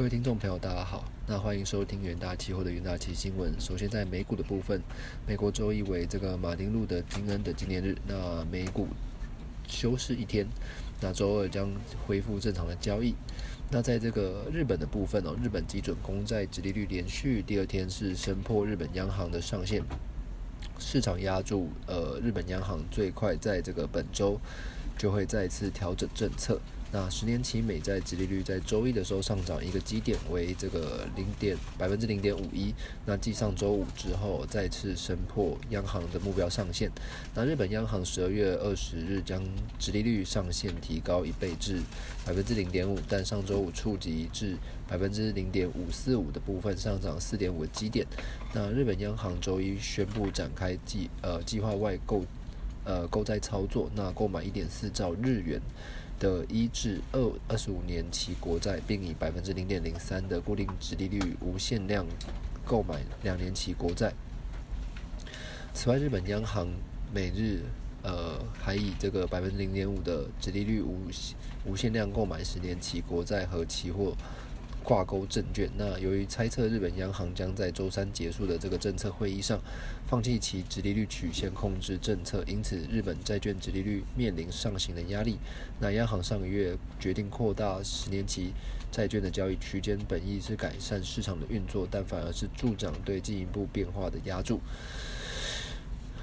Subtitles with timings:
[0.00, 1.04] 各位听众朋友，大家好。
[1.26, 3.52] 那欢迎收听元大期货的元大期新闻。
[3.60, 4.80] 首先，在美股的部分，
[5.26, 8.88] 美国周一为这个马丁路德金恩的纪念日，那美股
[9.68, 10.46] 休市一天。
[11.02, 11.70] 那周二将
[12.06, 13.14] 恢复正常的交易。
[13.70, 19.82] 那在这个日本的部分哦，日本基准公债直利率连续第二天是升破日本央行的上限，
[20.78, 24.40] 市场压住呃日本央行最快在这个本周
[25.00, 26.60] 就会再次调整政策。
[26.92, 32.74] 那十年期美债殖利率在周一的时候上涨一个基点，为这个零点百分之零点五一。
[33.06, 36.90] 那继上周五之后，再次升破央行的目标上限。
[37.32, 39.40] 那日本央行十二月二十日将
[39.78, 41.78] 殖利率上限提高一倍至
[42.26, 44.56] 百分之零点五，但上周五触及至
[44.88, 48.04] 百分之零点五四五的部分上涨四点五个基点。
[48.52, 52.24] 那日本央行周一宣布展开计呃计划外购
[52.84, 55.60] 呃购债操作，那购买一点四兆日元。
[56.18, 62.04] 的一至二二十五年期国债，并以百分之零点零三的固定值利率无限量
[62.62, 64.12] 购买两年期国债。
[65.72, 66.68] 此外，日本央行
[67.10, 67.62] 每日
[68.02, 71.06] 呃还以这个百分之零点五的值利率无
[71.64, 74.14] 无限量购买十年期国债和期货。
[74.82, 75.70] 挂钩证券。
[75.76, 79.60] 那由于猜测日本央行将在周三结束的这个政策会议上
[80.06, 85.38] 放弃其直利率曲线控制政策，因此日本债券直利率面临上行的压力。
[85.78, 88.52] 那央行上个月决定扩大十年期
[88.90, 94.60] 债券的交易区间，本意是改善市场的运作，但反而是助长对进一步变化的压注。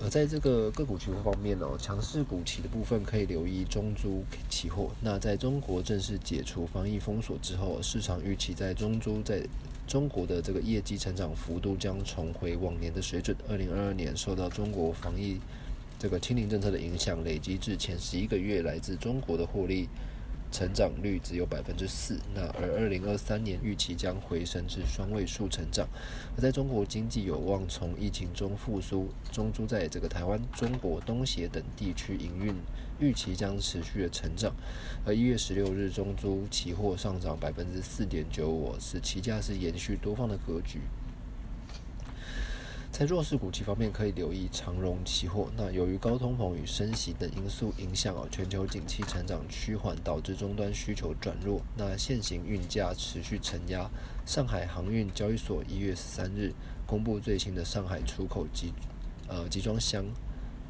[0.00, 4.90] 而在这个个股期货方面哦，强势股期的部分可以留意中租期货。
[5.00, 9.42] 那在中国正式解除防疫封锁之后，市场预期在中租在
[9.86, 13.36] 中国的这个业绩成长幅度将重回往年的水准。
[13.48, 15.40] 二零二二年受到中国防疫
[15.98, 19.88] 这个清零政策的影响，累积至前十一个月来自中国的获利。
[20.50, 25.86] 成长率只有百分之四，那而二零二三年预期将回升至双位数成长。
[26.36, 32.54] 而在中国经济有望从疫情中复苏，中租在这个台湾、中国东协等地区营运
[32.98, 34.54] 预期将持续的成长。
[35.04, 40.80] 而一月十六日中租期货上涨百分之四点九五，是期价是延续多方的格局。
[42.98, 45.48] 在弱势股期方面，可以留意长荣期货。
[45.56, 51.60] 那由于高通膨与升息等因素影响啊，全球景气成长趋缓，导致终端需求转弱。
[51.76, 53.88] 那现行运价持续承压。
[54.26, 56.52] 上海航运交易所一月十三日
[56.88, 58.72] 公布最新的上海出口集
[59.28, 60.04] 呃集装箱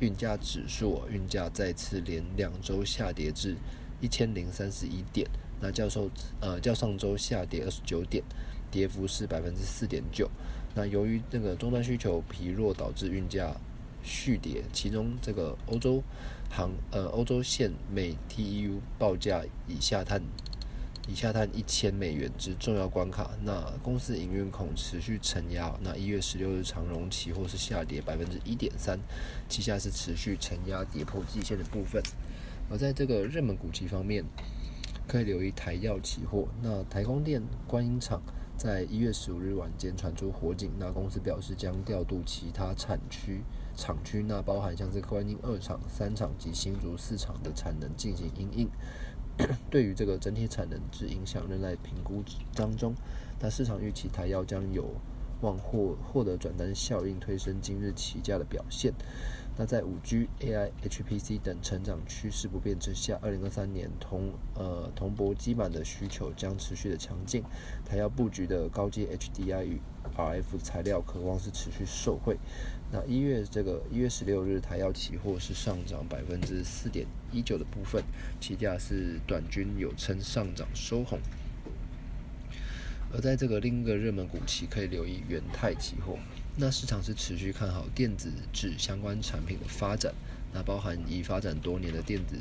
[0.00, 3.56] 运价指数，运价再次连两周下跌至
[4.02, 5.26] 一千零三十一点。
[5.60, 6.10] 那较受
[6.40, 8.22] 呃较上周下跌二十九点，
[8.70, 10.28] 跌幅是百分之四点九。
[10.74, 13.56] 那由于这个终端需求疲弱，导致运价
[14.02, 14.62] 续跌。
[14.72, 16.02] 其中，这个欧洲
[16.48, 20.22] 航呃欧洲线每 TEU 报价以下探
[21.08, 23.30] 以下探一千美元之重要关卡。
[23.42, 25.74] 那公司营运恐持续承压。
[25.82, 29.00] 那一月十六日长荣期货是下跌百分之一点三，
[29.48, 32.00] 旗下是持续承压跌破季线的部分。
[32.70, 34.22] 而在这个热门股期方面，
[35.08, 36.46] 可以留意台药期货。
[36.62, 38.22] 那台光电、观音厂。
[38.58, 43.40] 在一月十五日晚间传出火警，那公司表示将调度其他产区
[43.76, 48.68] 厂区，那包含像是观音二厂、三厂及新竹四厂的产能进行应应。
[49.70, 52.92] 对于这个整体产能之影响仍在评估当中。
[53.38, 54.90] 那市场预期它要将有
[55.40, 58.92] 望获获得转单效应，推升今日起价的表现。
[59.60, 67.42] 那在五 G、AI、HPC 等成长趋势不变之下，二零二三年铜呃铜箔基板的需求将持续的强劲，
[67.84, 69.80] 它要布局的高阶 HDI 与
[70.16, 72.38] RF 材料，渴望是持续受惠。
[72.92, 78.04] 那一月这个一月十六日，台药期货是上涨百分之四点一九的部分，
[78.38, 81.18] 期价是短均有称上涨收红。
[83.12, 86.18] 而在这个另一个热门股期，可以留意元泰期货。
[86.56, 90.12] 那市场是持续看好电子纸相关产品的发展，
[90.52, 92.36] 那包含已发展多年的电子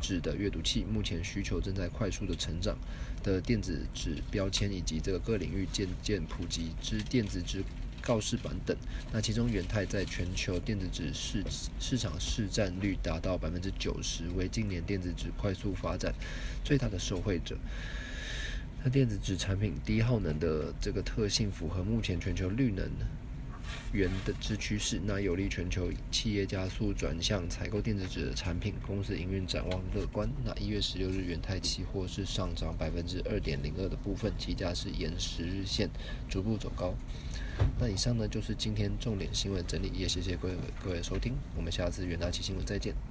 [0.00, 2.76] 纸的阅读器，目前需求正在快速的成长
[3.22, 7.62] 的电子纸标签，以及这个各领域渐渐普及之电子纸
[8.00, 8.76] 告示板等。
[9.12, 11.44] 那其中元泰在全球电子纸市
[11.78, 16.14] 市场市占率达到百分之九十，为近年电子纸快速发展
[16.64, 17.56] 最大的受惠者。
[18.82, 22.88] 那电子纸产品低耗能的这个特性，符合目前全球绿能。
[23.92, 30.28] 源的之趋势，那有利全球企业加速转向采购电子纸的产品，公司营运展望乐观。
[30.44, 35.88] 那一月十六日元泰期货是上涨百分之二点零二的部分，期价是沿十日线
[36.28, 36.94] 逐步走高。
[37.78, 43.09] 那以上呢就是今天重点新闻整理，也谢谢各位各位收听，我们下次元大期新闻再见。